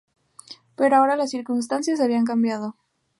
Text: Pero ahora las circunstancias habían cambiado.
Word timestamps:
Pero 0.75 0.95
ahora 0.95 1.15
las 1.15 1.29
circunstancias 1.29 1.99
habían 2.01 2.25
cambiado. 2.25 2.75